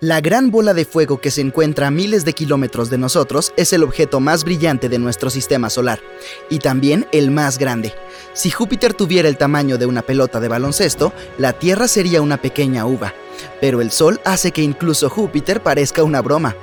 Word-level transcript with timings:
La 0.00 0.20
gran 0.20 0.52
bola 0.52 0.74
de 0.74 0.84
fuego 0.84 1.20
que 1.20 1.32
se 1.32 1.40
encuentra 1.40 1.88
a 1.88 1.90
miles 1.90 2.24
de 2.24 2.32
kilómetros 2.32 2.88
de 2.88 2.98
nosotros 2.98 3.52
es 3.56 3.72
el 3.72 3.82
objeto 3.82 4.20
más 4.20 4.44
brillante 4.44 4.88
de 4.88 5.00
nuestro 5.00 5.28
sistema 5.28 5.70
solar, 5.70 5.98
y 6.48 6.60
también 6.60 7.08
el 7.10 7.32
más 7.32 7.58
grande. 7.58 7.92
Si 8.32 8.48
Júpiter 8.48 8.94
tuviera 8.94 9.28
el 9.28 9.36
tamaño 9.36 9.76
de 9.76 9.86
una 9.86 10.02
pelota 10.02 10.38
de 10.38 10.46
baloncesto, 10.46 11.12
la 11.36 11.52
Tierra 11.52 11.88
sería 11.88 12.22
una 12.22 12.40
pequeña 12.40 12.86
uva. 12.86 13.12
Pero 13.60 13.80
el 13.80 13.90
Sol 13.90 14.20
hace 14.24 14.52
que 14.52 14.62
incluso 14.62 15.10
Júpiter 15.10 15.64
parezca 15.64 16.04
una 16.04 16.22
broma. 16.22 16.54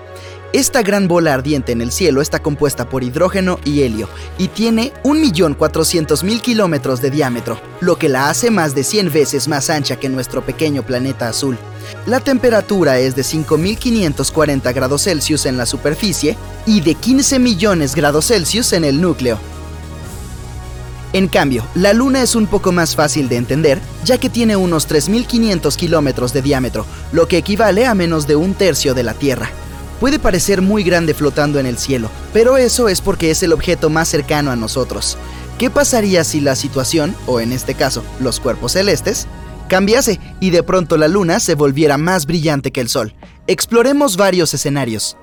Esta 0.55 0.83
gran 0.83 1.09
bola 1.09 1.33
ardiente 1.33 1.73
en 1.73 1.81
el 1.81 1.91
cielo 1.91 2.21
está 2.21 2.41
compuesta 2.41 2.87
por 2.87 3.03
hidrógeno 3.03 3.59
y 3.65 3.81
helio 3.81 4.07
y 4.37 4.47
tiene 4.47 4.93
1.400.000 5.03 6.39
kilómetros 6.39 7.01
de 7.01 7.11
diámetro, 7.11 7.59
lo 7.81 7.97
que 7.97 8.07
la 8.07 8.29
hace 8.29 8.51
más 8.51 8.73
de 8.73 8.85
100 8.85 9.11
veces 9.11 9.49
más 9.49 9.69
ancha 9.69 9.97
que 9.97 10.07
nuestro 10.07 10.45
pequeño 10.45 10.83
planeta 10.83 11.27
azul. 11.27 11.57
La 12.05 12.21
temperatura 12.21 12.99
es 12.99 13.17
de 13.17 13.23
5.540 13.23 14.73
grados 14.73 15.03
Celsius 15.03 15.45
en 15.45 15.57
la 15.57 15.65
superficie 15.65 16.37
y 16.65 16.79
de 16.79 16.95
15 16.95 17.37
millones 17.37 17.93
grados 17.93 18.27
Celsius 18.27 18.71
en 18.71 18.85
el 18.85 19.01
núcleo. 19.01 19.37
En 21.11 21.27
cambio, 21.27 21.67
la 21.75 21.91
Luna 21.91 22.21
es 22.21 22.33
un 22.33 22.47
poco 22.47 22.71
más 22.71 22.95
fácil 22.95 23.27
de 23.27 23.35
entender, 23.35 23.81
ya 24.05 24.17
que 24.17 24.29
tiene 24.29 24.55
unos 24.55 24.87
3.500 24.87 25.75
kilómetros 25.75 26.31
de 26.31 26.41
diámetro, 26.41 26.85
lo 27.11 27.27
que 27.27 27.39
equivale 27.39 27.85
a 27.85 27.93
menos 27.93 28.25
de 28.25 28.37
un 28.37 28.53
tercio 28.53 28.93
de 28.93 29.03
la 29.03 29.15
Tierra. 29.15 29.51
Puede 29.99 30.19
parecer 30.19 30.61
muy 30.61 30.83
grande 30.83 31.13
flotando 31.13 31.59
en 31.59 31.65
el 31.65 31.77
cielo, 31.77 32.09
pero 32.33 32.57
eso 32.57 32.89
es 32.89 33.01
porque 33.01 33.31
es 33.31 33.41
el 33.43 33.53
objeto 33.53 33.89
más 33.89 34.09
cercano 34.09 34.51
a 34.51 34.55
nosotros. 34.55 35.17
¿Qué 35.57 35.69
pasaría 35.69 36.23
si 36.25 36.41
la 36.41 36.55
situación, 36.55 37.15
o 37.27 37.39
en 37.39 37.53
este 37.53 37.75
caso, 37.75 38.03
los 38.19 38.41
cuerpos 38.41 38.73
celestes, 38.73 39.25
cambiase 39.69 40.19
y 40.41 40.49
de 40.49 40.63
pronto 40.63 40.97
la 40.97 41.07
luna 41.07 41.39
se 41.39 41.55
volviera 41.55 41.97
más 41.97 42.25
brillante 42.25 42.71
que 42.71 42.81
el 42.81 42.89
sol? 42.89 43.13
Exploremos 43.47 44.17
varios 44.17 44.53
escenarios. 44.53 45.15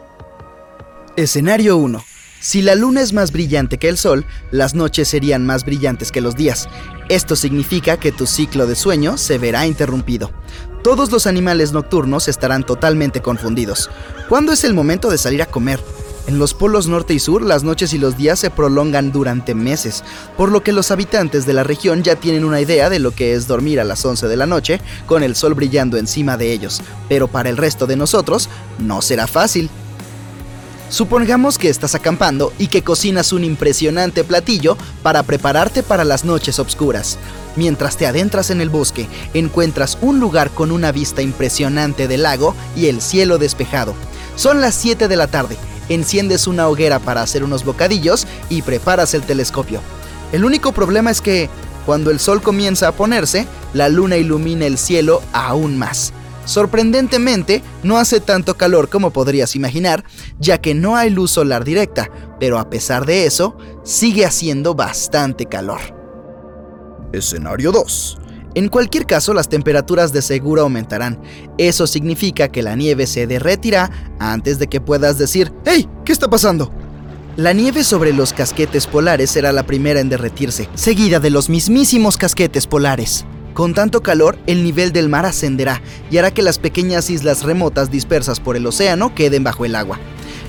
Escenario 1.16 1.76
1. 1.76 2.02
Si 2.40 2.62
la 2.62 2.74
luna 2.74 3.02
es 3.02 3.12
más 3.12 3.30
brillante 3.30 3.78
que 3.78 3.88
el 3.88 3.98
sol, 3.98 4.24
las 4.50 4.74
noches 4.74 5.06
serían 5.06 5.44
más 5.44 5.64
brillantes 5.64 6.10
que 6.10 6.22
los 6.22 6.34
días. 6.34 6.66
Esto 7.08 7.36
significa 7.36 7.98
que 7.98 8.10
tu 8.10 8.26
ciclo 8.26 8.66
de 8.66 8.74
sueño 8.74 9.18
se 9.18 9.36
verá 9.38 9.66
interrumpido. 9.66 10.32
Todos 10.82 11.12
los 11.12 11.28
animales 11.28 11.72
nocturnos 11.72 12.26
estarán 12.26 12.66
totalmente 12.66 13.22
confundidos. 13.22 13.88
¿Cuándo 14.28 14.52
es 14.52 14.64
el 14.64 14.74
momento 14.74 15.10
de 15.10 15.18
salir 15.18 15.40
a 15.40 15.46
comer? 15.46 15.78
En 16.26 16.40
los 16.40 16.54
polos 16.54 16.88
norte 16.88 17.14
y 17.14 17.20
sur, 17.20 17.42
las 17.42 17.62
noches 17.62 17.92
y 17.94 17.98
los 17.98 18.16
días 18.16 18.40
se 18.40 18.50
prolongan 18.50 19.12
durante 19.12 19.54
meses, 19.54 20.02
por 20.36 20.50
lo 20.50 20.64
que 20.64 20.72
los 20.72 20.90
habitantes 20.90 21.46
de 21.46 21.52
la 21.52 21.62
región 21.62 22.02
ya 22.02 22.16
tienen 22.16 22.44
una 22.44 22.60
idea 22.60 22.90
de 22.90 22.98
lo 22.98 23.12
que 23.12 23.34
es 23.34 23.46
dormir 23.46 23.78
a 23.78 23.84
las 23.84 24.04
11 24.04 24.26
de 24.26 24.36
la 24.36 24.46
noche 24.46 24.80
con 25.06 25.22
el 25.22 25.36
sol 25.36 25.54
brillando 25.54 25.98
encima 25.98 26.36
de 26.36 26.52
ellos, 26.52 26.80
pero 27.08 27.28
para 27.28 27.48
el 27.48 27.56
resto 27.56 27.86
de 27.86 27.96
nosotros 27.96 28.48
no 28.78 29.02
será 29.02 29.28
fácil. 29.28 29.70
Supongamos 30.92 31.56
que 31.56 31.70
estás 31.70 31.94
acampando 31.94 32.52
y 32.58 32.66
que 32.66 32.82
cocinas 32.82 33.32
un 33.32 33.44
impresionante 33.44 34.24
platillo 34.24 34.76
para 35.02 35.22
prepararte 35.22 35.82
para 35.82 36.04
las 36.04 36.26
noches 36.26 36.58
oscuras. 36.58 37.16
Mientras 37.56 37.96
te 37.96 38.06
adentras 38.06 38.50
en 38.50 38.60
el 38.60 38.68
bosque, 38.68 39.08
encuentras 39.32 39.96
un 40.02 40.20
lugar 40.20 40.50
con 40.50 40.70
una 40.70 40.92
vista 40.92 41.22
impresionante 41.22 42.08
del 42.08 42.24
lago 42.24 42.54
y 42.76 42.88
el 42.88 43.00
cielo 43.00 43.38
despejado. 43.38 43.94
Son 44.36 44.60
las 44.60 44.74
7 44.74 45.08
de 45.08 45.16
la 45.16 45.28
tarde, 45.28 45.56
enciendes 45.88 46.46
una 46.46 46.68
hoguera 46.68 46.98
para 46.98 47.22
hacer 47.22 47.42
unos 47.42 47.64
bocadillos 47.64 48.26
y 48.50 48.60
preparas 48.60 49.14
el 49.14 49.22
telescopio. 49.22 49.80
El 50.30 50.44
único 50.44 50.72
problema 50.72 51.10
es 51.10 51.22
que, 51.22 51.48
cuando 51.86 52.10
el 52.10 52.20
sol 52.20 52.42
comienza 52.42 52.88
a 52.88 52.92
ponerse, 52.92 53.46
la 53.72 53.88
luna 53.88 54.18
ilumina 54.18 54.66
el 54.66 54.76
cielo 54.76 55.22
aún 55.32 55.78
más. 55.78 56.12
Sorprendentemente, 56.44 57.62
no 57.82 57.98
hace 57.98 58.20
tanto 58.20 58.56
calor 58.56 58.88
como 58.88 59.10
podrías 59.10 59.54
imaginar, 59.54 60.04
ya 60.40 60.58
que 60.58 60.74
no 60.74 60.96
hay 60.96 61.10
luz 61.10 61.30
solar 61.30 61.64
directa, 61.64 62.10
pero 62.40 62.58
a 62.58 62.68
pesar 62.68 63.06
de 63.06 63.26
eso, 63.26 63.56
sigue 63.84 64.26
haciendo 64.26 64.74
bastante 64.74 65.46
calor. 65.46 65.80
Escenario 67.12 67.70
2. 67.70 68.18
En 68.54 68.68
cualquier 68.68 69.06
caso, 69.06 69.32
las 69.32 69.48
temperaturas 69.48 70.12
de 70.12 70.20
seguro 70.20 70.62
aumentarán. 70.62 71.20
Eso 71.56 71.86
significa 71.86 72.48
que 72.48 72.62
la 72.62 72.76
nieve 72.76 73.06
se 73.06 73.26
derretirá 73.26 73.90
antes 74.18 74.58
de 74.58 74.66
que 74.66 74.80
puedas 74.80 75.18
decir, 75.18 75.52
¡Hey! 75.64 75.88
¿Qué 76.04 76.12
está 76.12 76.28
pasando? 76.28 76.72
La 77.36 77.54
nieve 77.54 77.82
sobre 77.82 78.12
los 78.12 78.34
casquetes 78.34 78.86
polares 78.86 79.30
será 79.30 79.52
la 79.52 79.62
primera 79.62 80.00
en 80.00 80.10
derretirse, 80.10 80.68
seguida 80.74 81.18
de 81.18 81.30
los 81.30 81.48
mismísimos 81.48 82.18
casquetes 82.18 82.66
polares. 82.66 83.24
Con 83.54 83.74
tanto 83.74 84.02
calor, 84.02 84.38
el 84.46 84.64
nivel 84.64 84.92
del 84.92 85.08
mar 85.08 85.26
ascenderá 85.26 85.82
y 86.10 86.16
hará 86.16 86.30
que 86.30 86.42
las 86.42 86.58
pequeñas 86.58 87.10
islas 87.10 87.42
remotas 87.42 87.90
dispersas 87.90 88.40
por 88.40 88.56
el 88.56 88.66
océano 88.66 89.14
queden 89.14 89.44
bajo 89.44 89.64
el 89.64 89.74
agua. 89.74 89.98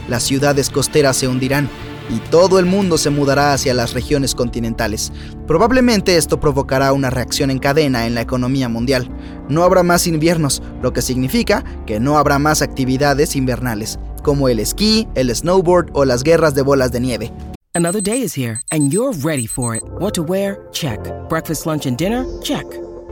Las 0.07 0.23
ciudades 0.23 0.69
costeras 0.69 1.17
se 1.17 1.27
hundirán 1.27 1.69
y 2.09 2.19
todo 2.29 2.59
el 2.59 2.65
mundo 2.65 2.97
se 2.97 3.09
mudará 3.09 3.53
hacia 3.53 3.73
las 3.73 3.93
regiones 3.93 4.35
continentales. 4.35 5.11
Probablemente 5.47 6.17
esto 6.17 6.39
provocará 6.39 6.93
una 6.93 7.09
reacción 7.09 7.51
en 7.51 7.59
cadena 7.59 8.07
en 8.07 8.15
la 8.15 8.21
economía 8.21 8.69
mundial. 8.69 9.09
No 9.49 9.63
habrá 9.63 9.83
más 9.83 10.07
inviernos, 10.07 10.61
lo 10.81 10.93
que 10.93 11.01
significa 11.01 11.63
que 11.85 11.99
no 11.99 12.17
habrá 12.17 12.39
más 12.39 12.61
actividades 12.61 13.35
invernales, 13.35 13.99
como 14.21 14.49
el 14.49 14.59
esquí, 14.59 15.07
el 15.15 15.33
snowboard 15.33 15.89
o 15.93 16.05
las 16.05 16.23
guerras 16.23 16.55
de 16.55 16.61
bolas 16.61 16.91
de 16.91 16.99
nieve. 16.99 17.33
Another 17.75 18.01
day 18.01 18.21
is 18.21 18.37
here 18.37 18.59
and 18.71 18.91
you're 18.91 19.17
ready 19.23 19.47
for 19.47 19.75
it. 19.75 19.83
What 19.99 20.13
to 20.13 20.23
wear? 20.23 20.59
Check. 20.71 20.99
Breakfast, 21.27 21.65
lunch 21.65 21.85
and 21.85 21.97
dinner? 21.97 22.23
Check. 22.43 22.82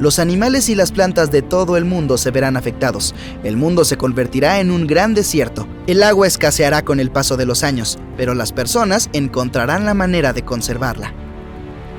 Los 0.00 0.18
animales 0.18 0.70
y 0.70 0.74
las 0.74 0.92
plantas 0.92 1.30
de 1.30 1.42
todo 1.42 1.76
el 1.76 1.84
mundo 1.84 2.16
se 2.16 2.30
verán 2.30 2.56
afectados. 2.56 3.14
El 3.44 3.58
mundo 3.58 3.84
se 3.84 3.98
convertirá 3.98 4.58
en 4.58 4.70
un 4.70 4.86
gran 4.86 5.12
desierto. 5.12 5.68
El 5.86 6.02
agua 6.02 6.26
escaseará 6.26 6.82
con 6.82 7.00
el 7.00 7.10
paso 7.10 7.36
de 7.36 7.44
los 7.44 7.62
años, 7.62 7.98
pero 8.16 8.32
las 8.32 8.50
personas 8.50 9.10
encontrarán 9.12 9.84
la 9.84 9.92
manera 9.92 10.32
de 10.32 10.42
conservarla. 10.42 11.12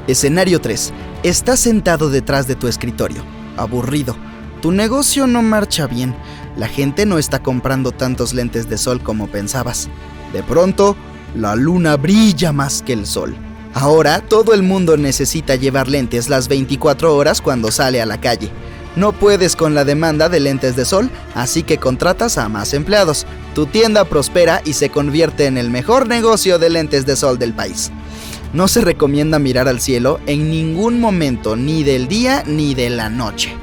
Escenario 0.08 0.60
3. 0.60 0.92
Estás 1.22 1.60
sentado 1.60 2.10
detrás 2.10 2.48
de 2.48 2.56
tu 2.56 2.68
escritorio, 2.68 3.24
aburrido. 3.56 4.16
Tu 4.64 4.72
negocio 4.72 5.28
no 5.28 5.44
marcha 5.44 5.86
bien. 5.86 6.16
La 6.58 6.68
gente 6.68 7.06
no 7.06 7.20
está 7.20 7.44
comprando 7.44 7.92
tantos 7.92 8.34
lentes 8.34 8.68
de 8.68 8.80
sol 8.80 9.04
como 9.04 9.28
pensabas. 9.28 9.90
De 10.34 10.42
pronto, 10.42 10.96
la 11.36 11.56
luna 11.56 11.98
brilla 11.98 12.52
más 12.52 12.82
que 12.82 12.94
el 12.94 13.06
sol. 13.06 13.36
Ahora 13.73 14.20
todo 14.20 14.53
el 14.53 14.64
mundo 14.64 14.97
necesita 14.97 15.56
llevar 15.56 15.88
lentes 15.88 16.28
las 16.29 16.47
24 16.47 17.16
horas 17.16 17.41
cuando 17.41 17.72
sale 17.72 18.02
a 18.02 18.06
la 18.06 18.20
calle. 18.20 18.50
No 18.96 19.14
puedes 19.14 19.56
con 19.56 19.73
la 19.73 19.85
demanda 19.85 20.28
de 20.28 20.41
lentes 20.41 20.76
de 20.76 20.84
sol, 20.84 21.09
así 21.34 21.64
que 21.64 21.78
contratas 21.78 22.38
a 22.38 22.50
más 22.50 22.73
empleados. 22.73 23.26
Tu 23.56 23.66
tienda 23.66 24.03
prospera 24.03 24.62
y 24.66 24.73
se 24.73 24.90
convierte 24.90 25.46
en 25.46 25.58
el 25.58 25.70
mejor 25.70 26.08
negocio 26.08 26.59
de 26.59 26.70
lentes 26.70 27.06
de 27.06 27.16
sol 27.16 27.40
del 27.40 27.53
país. 27.53 27.91
No 28.52 28.68
se 28.68 28.82
recomienda 28.82 29.40
mirar 29.40 29.70
al 29.70 29.79
cielo 29.79 30.20
en 30.26 30.50
ningún 30.50 31.00
momento, 31.00 31.56
ni 31.56 31.84
del 31.84 32.09
día 32.09 32.44
ni 32.46 32.76
de 32.76 32.90
la 32.90 33.09
noche. 33.09 33.56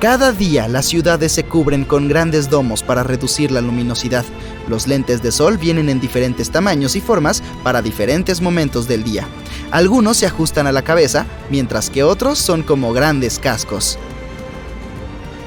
Cada 0.00 0.30
día 0.30 0.68
las 0.68 0.86
ciudades 0.86 1.32
se 1.32 1.42
cubren 1.42 1.84
con 1.84 2.06
grandes 2.06 2.48
domos 2.48 2.84
para 2.84 3.02
reducir 3.02 3.50
la 3.50 3.60
luminosidad. 3.60 4.24
Los 4.68 4.86
lentes 4.86 5.24
de 5.24 5.32
sol 5.32 5.58
vienen 5.58 5.88
en 5.88 5.98
diferentes 5.98 6.50
tamaños 6.50 6.94
y 6.94 7.00
formas 7.00 7.42
para 7.64 7.82
diferentes 7.82 8.40
momentos 8.40 8.86
del 8.86 9.02
día. 9.02 9.26
Algunos 9.72 10.18
se 10.18 10.26
ajustan 10.26 10.68
a 10.68 10.72
la 10.72 10.82
cabeza, 10.82 11.26
mientras 11.50 11.90
que 11.90 12.04
otros 12.04 12.38
son 12.38 12.62
como 12.62 12.92
grandes 12.92 13.40
cascos. 13.40 13.98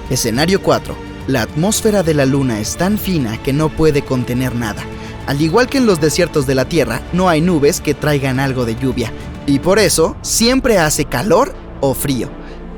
Escenario 0.09 0.61
4. 0.61 0.97
La 1.27 1.43
atmósfera 1.43 2.03
de 2.03 2.13
la 2.13 2.25
Luna 2.25 2.59
es 2.59 2.75
tan 2.75 2.97
fina 2.97 3.41
que 3.41 3.53
no 3.53 3.69
puede 3.69 4.01
contener 4.01 4.53
nada. 4.53 4.83
Al 5.27 5.41
igual 5.41 5.67
que 5.67 5.77
en 5.77 5.85
los 5.85 6.01
desiertos 6.01 6.45
de 6.45 6.55
la 6.55 6.65
Tierra, 6.65 7.01
no 7.13 7.29
hay 7.29 7.39
nubes 7.39 7.79
que 7.79 7.93
traigan 7.93 8.41
algo 8.41 8.65
de 8.65 8.75
lluvia, 8.75 9.13
y 9.47 9.59
por 9.59 9.79
eso 9.79 10.17
siempre 10.21 10.77
hace 10.77 11.05
calor 11.05 11.55
o 11.79 11.93
frío. 11.93 12.29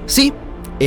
Sí, 0.05 0.33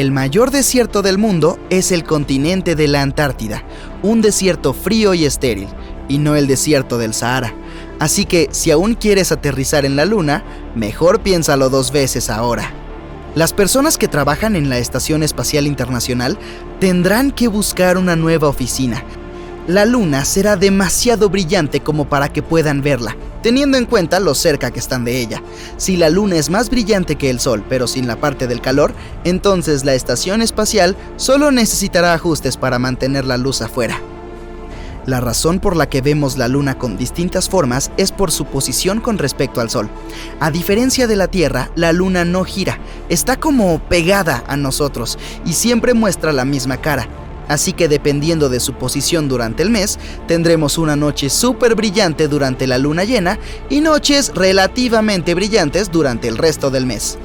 el 0.00 0.10
mayor 0.10 0.50
desierto 0.50 1.00
del 1.00 1.16
mundo 1.16 1.58
es 1.70 1.90
el 1.90 2.04
continente 2.04 2.74
de 2.74 2.86
la 2.86 3.00
Antártida, 3.00 3.62
un 4.02 4.20
desierto 4.20 4.74
frío 4.74 5.14
y 5.14 5.24
estéril, 5.24 5.68
y 6.06 6.18
no 6.18 6.36
el 6.36 6.46
desierto 6.46 6.98
del 6.98 7.14
Sahara. 7.14 7.54
Así 7.98 8.26
que 8.26 8.48
si 8.50 8.70
aún 8.70 8.94
quieres 8.94 9.32
aterrizar 9.32 9.86
en 9.86 9.96
la 9.96 10.04
Luna, 10.04 10.44
mejor 10.74 11.22
piénsalo 11.22 11.70
dos 11.70 11.92
veces 11.92 12.28
ahora. 12.28 12.70
Las 13.34 13.54
personas 13.54 13.96
que 13.96 14.06
trabajan 14.06 14.54
en 14.54 14.68
la 14.68 14.78
Estación 14.78 15.22
Espacial 15.22 15.66
Internacional 15.66 16.38
tendrán 16.78 17.30
que 17.30 17.48
buscar 17.48 17.96
una 17.96 18.16
nueva 18.16 18.48
oficina. 18.48 19.02
La 19.66 19.86
Luna 19.86 20.26
será 20.26 20.56
demasiado 20.56 21.30
brillante 21.30 21.80
como 21.80 22.06
para 22.06 22.28
que 22.30 22.42
puedan 22.42 22.82
verla, 22.82 23.16
teniendo 23.42 23.78
en 23.78 23.86
cuenta 23.86 24.20
lo 24.20 24.34
cerca 24.34 24.70
que 24.70 24.78
están 24.78 25.04
de 25.04 25.20
ella. 25.20 25.42
Si 25.76 25.96
la 25.96 26.10
Luna 26.10 26.36
es 26.36 26.50
más 26.50 26.70
brillante 26.70 27.16
que 27.16 27.30
el 27.30 27.40
Sol, 27.40 27.64
pero 27.68 27.86
sin 27.86 28.06
la 28.06 28.16
parte 28.16 28.46
del 28.46 28.60
calor, 28.60 28.94
entonces 29.24 29.84
la 29.84 29.94
estación 29.94 30.42
espacial 30.42 30.96
solo 31.16 31.50
necesitará 31.50 32.14
ajustes 32.14 32.56
para 32.56 32.78
mantener 32.78 33.24
la 33.24 33.36
luz 33.36 33.62
afuera. 33.62 34.00
La 35.06 35.20
razón 35.20 35.60
por 35.60 35.76
la 35.76 35.88
que 35.88 36.00
vemos 36.00 36.36
la 36.36 36.48
Luna 36.48 36.78
con 36.78 36.96
distintas 36.96 37.48
formas 37.48 37.92
es 37.96 38.10
por 38.10 38.32
su 38.32 38.44
posición 38.44 39.00
con 39.00 39.18
respecto 39.18 39.60
al 39.60 39.70
Sol. 39.70 39.88
A 40.40 40.50
diferencia 40.50 41.06
de 41.06 41.14
la 41.14 41.28
Tierra, 41.28 41.70
la 41.76 41.92
Luna 41.92 42.24
no 42.24 42.42
gira, 42.42 42.80
está 43.08 43.36
como 43.36 43.78
pegada 43.78 44.42
a 44.48 44.56
nosotros 44.56 45.16
y 45.44 45.52
siempre 45.52 45.94
muestra 45.94 46.32
la 46.32 46.44
misma 46.44 46.78
cara. 46.78 47.08
Así 47.48 47.72
que 47.72 47.88
dependiendo 47.88 48.48
de 48.48 48.60
su 48.60 48.74
posición 48.74 49.28
durante 49.28 49.62
el 49.62 49.70
mes, 49.70 49.98
tendremos 50.26 50.78
una 50.78 50.96
noche 50.96 51.30
súper 51.30 51.74
brillante 51.74 52.28
durante 52.28 52.66
la 52.66 52.78
luna 52.78 53.04
llena 53.04 53.38
y 53.70 53.80
noches 53.80 54.32
relativamente 54.34 55.34
brillantes 55.34 55.90
durante 55.90 56.28
el 56.28 56.38
resto 56.38 56.70
del 56.70 56.86
mes. 56.86 57.18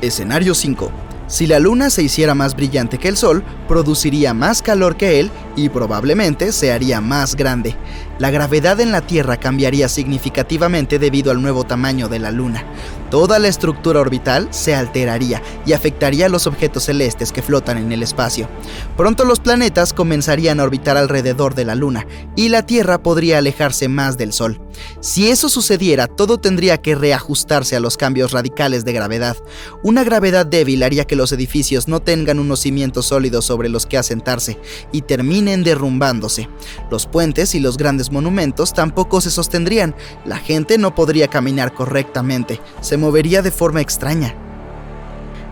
Escenario 0.00 0.54
5. 0.54 0.90
Si 1.28 1.46
la 1.46 1.58
luna 1.58 1.88
se 1.88 2.02
hiciera 2.02 2.34
más 2.34 2.54
brillante 2.54 2.98
que 2.98 3.08
el 3.08 3.16
sol, 3.16 3.42
produciría 3.66 4.34
más 4.34 4.60
calor 4.60 4.96
que 4.96 5.18
él 5.20 5.30
y 5.56 5.68
probablemente 5.68 6.52
se 6.52 6.72
haría 6.72 7.00
más 7.00 7.36
grande. 7.36 7.76
La 8.18 8.30
gravedad 8.30 8.80
en 8.80 8.92
la 8.92 9.00
Tierra 9.00 9.36
cambiaría 9.36 9.88
significativamente 9.88 10.98
debido 10.98 11.30
al 11.32 11.42
nuevo 11.42 11.64
tamaño 11.64 12.08
de 12.08 12.18
la 12.18 12.30
luna. 12.30 12.64
Toda 13.10 13.38
la 13.38 13.48
estructura 13.48 14.00
orbital 14.00 14.48
se 14.52 14.74
alteraría 14.74 15.42
y 15.66 15.72
afectaría 15.72 16.26
a 16.26 16.28
los 16.28 16.46
objetos 16.46 16.84
celestes 16.84 17.32
que 17.32 17.42
flotan 17.42 17.78
en 17.78 17.92
el 17.92 18.02
espacio. 18.02 18.48
Pronto 18.96 19.24
los 19.24 19.40
planetas 19.40 19.92
comenzarían 19.92 20.60
a 20.60 20.62
orbitar 20.62 20.96
alrededor 20.96 21.54
de 21.54 21.64
la 21.64 21.74
Luna 21.74 22.06
y 22.36 22.48
la 22.48 22.64
Tierra 22.64 23.02
podría 23.02 23.38
alejarse 23.38 23.88
más 23.88 24.16
del 24.16 24.32
Sol. 24.32 24.60
Si 25.00 25.28
eso 25.28 25.48
sucediera, 25.48 26.06
todo 26.06 26.38
tendría 26.38 26.80
que 26.80 26.94
reajustarse 26.94 27.76
a 27.76 27.80
los 27.80 27.96
cambios 27.96 28.32
radicales 28.32 28.84
de 28.84 28.92
gravedad. 28.94 29.36
Una 29.82 30.04
gravedad 30.04 30.46
débil 30.46 30.82
haría 30.82 31.04
que 31.04 31.16
los 31.16 31.32
edificios 31.32 31.88
no 31.88 32.00
tengan 32.00 32.38
unos 32.38 32.60
cimientos 32.60 33.06
sólidos 33.06 33.44
sobre 33.44 33.68
los 33.68 33.84
que 33.84 33.98
asentarse 33.98 34.58
y 34.90 35.02
terminen 35.02 35.41
derrumbándose. 35.44 36.48
Los 36.90 37.06
puentes 37.06 37.54
y 37.54 37.60
los 37.60 37.76
grandes 37.76 38.10
monumentos 38.10 38.72
tampoco 38.72 39.20
se 39.20 39.30
sostendrían. 39.30 39.94
La 40.24 40.38
gente 40.38 40.78
no 40.78 40.94
podría 40.94 41.28
caminar 41.28 41.74
correctamente. 41.74 42.60
Se 42.80 42.96
movería 42.96 43.42
de 43.42 43.50
forma 43.50 43.80
extraña. 43.80 44.34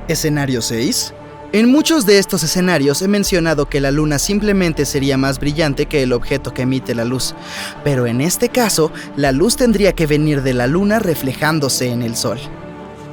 Escenario 0.08 0.62
6. 0.62 1.14
En 1.52 1.68
muchos 1.68 2.06
de 2.06 2.18
estos 2.18 2.44
escenarios 2.44 3.02
he 3.02 3.08
mencionado 3.08 3.68
que 3.68 3.80
la 3.80 3.90
luna 3.90 4.20
simplemente 4.20 4.86
sería 4.86 5.16
más 5.16 5.40
brillante 5.40 5.86
que 5.86 6.04
el 6.04 6.12
objeto 6.12 6.54
que 6.54 6.62
emite 6.62 6.94
la 6.94 7.04
luz, 7.04 7.34
pero 7.82 8.06
en 8.06 8.20
este 8.20 8.50
caso 8.50 8.92
la 9.16 9.32
luz 9.32 9.56
tendría 9.56 9.92
que 9.92 10.06
venir 10.06 10.42
de 10.42 10.54
la 10.54 10.68
luna 10.68 11.00
reflejándose 11.00 11.88
en 11.90 12.02
el 12.02 12.14
sol, 12.14 12.38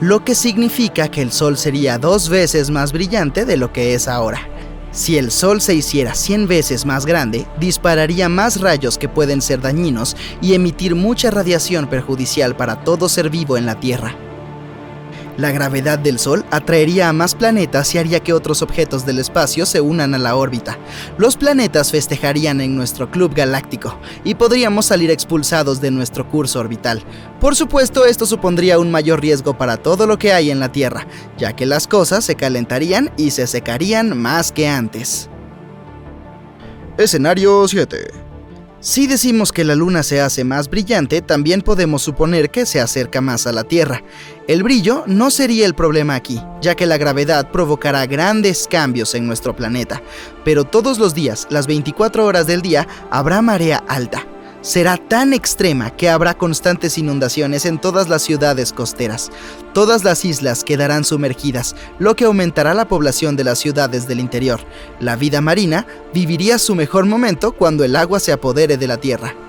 lo 0.01 0.23
que 0.23 0.35
significa 0.35 1.09
que 1.09 1.23
el 1.23 1.31
sol 1.31 1.57
sería 1.57 1.97
dos 1.97 2.29
veces 2.29 2.69
más 2.69 2.93
brillante 2.93 3.43
de 3.43 3.57
lo 3.57 3.73
que 3.73 3.95
es 3.95 4.07
ahora. 4.07 4.56
Si 4.97 5.15
el 5.15 5.29
Sol 5.29 5.61
se 5.61 5.75
hiciera 5.75 6.15
100 6.15 6.47
veces 6.47 6.83
más 6.87 7.05
grande, 7.05 7.45
dispararía 7.59 8.29
más 8.29 8.59
rayos 8.59 8.97
que 8.97 9.07
pueden 9.07 9.43
ser 9.43 9.61
dañinos 9.61 10.17
y 10.41 10.55
emitir 10.55 10.95
mucha 10.95 11.29
radiación 11.29 11.87
perjudicial 11.87 12.57
para 12.57 12.83
todo 12.83 13.07
ser 13.07 13.29
vivo 13.29 13.57
en 13.57 13.67
la 13.67 13.79
Tierra. 13.79 14.26
La 15.37 15.51
gravedad 15.51 15.99
del 15.99 16.17
Sol 16.17 16.43
atraería 16.49 17.09
a 17.09 17.13
más 17.13 17.35
planetas 17.35 17.93
y 17.93 17.99
haría 17.99 18.21
que 18.21 18.33
otros 18.33 18.63
objetos 18.63 19.05
del 19.05 19.19
espacio 19.19 19.67
se 19.67 19.81
unan 19.81 20.15
a 20.15 20.17
la 20.17 20.35
órbita. 20.35 20.79
Los 21.19 21.37
planetas 21.37 21.91
festejarían 21.91 22.59
en 22.59 22.75
nuestro 22.75 23.11
club 23.11 23.35
galáctico 23.35 23.99
y 24.23 24.33
podríamos 24.33 24.87
salir 24.87 25.11
expulsados 25.11 25.79
de 25.79 25.91
nuestro 25.91 26.27
curso 26.27 26.59
orbital. 26.59 27.03
Por 27.39 27.55
supuesto, 27.55 28.05
esto 28.05 28.25
supondría 28.25 28.79
un 28.79 28.89
mayor 28.89 29.21
riesgo 29.21 29.55
para 29.55 29.77
todo 29.77 30.07
lo 30.07 30.17
que 30.17 30.33
hay 30.33 30.49
en 30.49 30.59
la 30.59 30.71
Tierra, 30.71 31.05
ya 31.37 31.55
que 31.55 31.67
las 31.67 31.87
cosas 31.87 32.25
se 32.25 32.35
calentarían 32.35 33.11
y 33.15 33.29
se 33.29 33.45
secarían 33.45 34.17
más 34.17 34.51
que 34.51 34.67
antes. 34.67 35.29
Escenario 36.97 37.67
7 37.67 38.26
si 38.79 39.07
decimos 39.07 39.51
que 39.51 39.63
la 39.63 39.75
luna 39.75 40.03
se 40.03 40.21
hace 40.21 40.43
más 40.43 40.69
brillante, 40.69 41.21
también 41.21 41.61
podemos 41.61 42.03
suponer 42.03 42.51
que 42.51 42.65
se 42.65 42.79
acerca 42.79 43.21
más 43.21 43.47
a 43.47 43.51
la 43.51 43.63
Tierra. 43.63 44.03
El 44.47 44.63
brillo 44.63 45.03
no 45.07 45.31
sería 45.31 45.65
el 45.65 45.73
problema 45.73 46.15
aquí, 46.15 46.39
ya 46.61 46.75
que 46.75 46.85
la 46.85 46.97
gravedad 46.97 47.51
provocará 47.51 48.05
grandes 48.05 48.67
cambios 48.69 49.15
en 49.15 49.25
nuestro 49.25 49.55
planeta, 49.55 50.01
pero 50.45 50.63
todos 50.63 50.99
los 50.99 51.15
días, 51.15 51.47
las 51.49 51.67
24 51.67 52.25
horas 52.25 52.45
del 52.45 52.61
día, 52.61 52.87
habrá 53.09 53.41
marea 53.41 53.83
alta 53.87 54.25
será 54.67 54.97
tan 54.97 55.31
extrema 55.31 55.91
que 55.91 56.09
habrá 56.09 56.33
constantes 56.33 56.97
inundaciones 56.97 57.65
en 57.65 57.79
todas 57.79 58.09
las 58.09 58.21
ciudades 58.21 58.73
costeras. 58.73 59.31
Todas 59.73 60.03
las 60.03 60.25
islas 60.25 60.65
quedarán 60.65 61.05
sumergidas, 61.05 61.73
lo 61.99 62.17
que 62.17 62.25
aumentará 62.25 62.73
la 62.73 62.89
población 62.89 63.37
de 63.37 63.45
las 63.45 63.59
ciudades 63.59 64.09
del 64.09 64.19
interior. 64.19 64.59
La 64.99 65.15
vida 65.15 65.39
marina 65.39 65.87
viviría 66.13 66.57
su 66.57 66.75
mejor 66.75 67.05
momento 67.05 67.53
cuando 67.53 67.85
el 67.85 67.95
agua 67.95 68.19
se 68.19 68.33
apodere 68.33 68.75
de 68.75 68.87
la 68.87 68.97
tierra. 68.97 69.46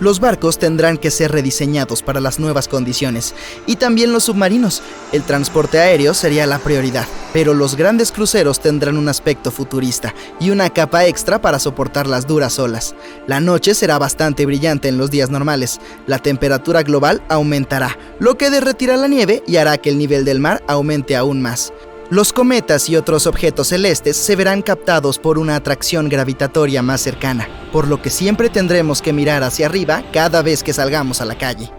Los 0.00 0.20
barcos 0.20 0.58
tendrán 0.58 0.96
que 0.96 1.10
ser 1.10 1.32
rediseñados 1.32 2.02
para 2.02 2.20
las 2.20 2.38
nuevas 2.38 2.68
condiciones 2.68 3.34
y 3.66 3.76
también 3.76 4.12
los 4.12 4.24
submarinos. 4.24 4.80
El 5.10 5.24
transporte 5.24 5.80
aéreo 5.80 6.14
sería 6.14 6.46
la 6.46 6.60
prioridad, 6.60 7.06
pero 7.32 7.52
los 7.52 7.74
grandes 7.74 8.12
cruceros 8.12 8.60
tendrán 8.60 8.96
un 8.96 9.08
aspecto 9.08 9.50
futurista 9.50 10.14
y 10.38 10.50
una 10.50 10.70
capa 10.70 11.06
extra 11.06 11.40
para 11.40 11.58
soportar 11.58 12.06
las 12.06 12.28
duras 12.28 12.60
olas. 12.60 12.94
La 13.26 13.40
noche 13.40 13.74
será 13.74 13.98
bastante 13.98 14.46
brillante 14.46 14.88
en 14.88 14.98
los 14.98 15.10
días 15.10 15.30
normales. 15.30 15.80
La 16.06 16.20
temperatura 16.20 16.84
global 16.84 17.20
aumentará, 17.28 17.98
lo 18.20 18.38
que 18.38 18.50
derretirá 18.50 18.96
la 18.96 19.08
nieve 19.08 19.42
y 19.48 19.56
hará 19.56 19.78
que 19.78 19.90
el 19.90 19.98
nivel 19.98 20.24
del 20.24 20.38
mar 20.38 20.62
aumente 20.68 21.16
aún 21.16 21.42
más. 21.42 21.72
Los 22.10 22.32
cometas 22.32 22.88
y 22.88 22.96
otros 22.96 23.26
objetos 23.26 23.68
celestes 23.68 24.16
se 24.16 24.34
verán 24.34 24.62
captados 24.62 25.18
por 25.18 25.38
una 25.38 25.56
atracción 25.56 26.08
gravitatoria 26.08 26.80
más 26.80 27.02
cercana, 27.02 27.46
por 27.70 27.86
lo 27.86 28.00
que 28.00 28.08
siempre 28.08 28.48
tendremos 28.48 29.02
que 29.02 29.12
mirar 29.12 29.42
hacia 29.42 29.66
arriba 29.66 30.02
cada 30.10 30.40
vez 30.40 30.62
que 30.62 30.72
salgamos 30.72 31.20
a 31.20 31.26
la 31.26 31.36
calle. 31.36 31.70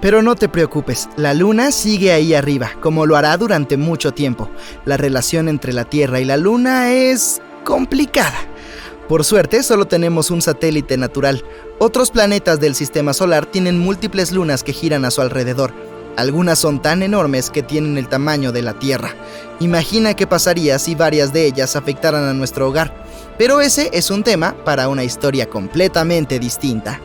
Pero 0.00 0.22
no 0.22 0.34
te 0.34 0.48
preocupes, 0.48 1.10
la 1.16 1.34
Luna 1.34 1.72
sigue 1.72 2.12
ahí 2.12 2.32
arriba, 2.32 2.70
como 2.80 3.04
lo 3.04 3.16
hará 3.16 3.36
durante 3.36 3.76
mucho 3.76 4.12
tiempo. 4.12 4.50
La 4.86 4.96
relación 4.96 5.50
entre 5.50 5.74
la 5.74 5.84
Tierra 5.84 6.20
y 6.20 6.24
la 6.24 6.38
Luna 6.38 6.92
es 6.94 7.42
complicada. 7.64 8.38
Por 9.10 9.24
suerte, 9.24 9.62
solo 9.62 9.84
tenemos 9.84 10.30
un 10.30 10.40
satélite 10.40 10.96
natural. 10.96 11.44
Otros 11.78 12.10
planetas 12.10 12.60
del 12.60 12.74
sistema 12.74 13.12
solar 13.12 13.44
tienen 13.44 13.78
múltiples 13.78 14.32
lunas 14.32 14.64
que 14.64 14.72
giran 14.72 15.04
a 15.04 15.10
su 15.10 15.20
alrededor, 15.20 15.74
algunas 16.16 16.58
son 16.58 16.80
tan 16.80 17.02
enormes 17.02 17.50
que 17.50 17.62
tienen 17.62 17.98
el 17.98 18.08
tamaño 18.08 18.52
de 18.52 18.62
la 18.62 18.78
Tierra. 18.78 19.14
Imagina 19.60 20.14
qué 20.14 20.26
pasaría 20.26 20.78
si 20.78 20.94
varias 20.94 21.32
de 21.32 21.46
ellas 21.46 21.76
afectaran 21.76 22.24
a 22.24 22.34
nuestro 22.34 22.68
hogar. 22.68 22.92
Pero 23.38 23.60
ese 23.60 23.90
es 23.92 24.10
un 24.10 24.22
tema 24.22 24.54
para 24.64 24.88
una 24.88 25.02
historia 25.04 25.48
completamente 25.48 26.38
distinta. 26.38 27.00